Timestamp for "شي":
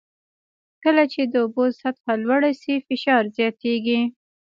2.61-2.75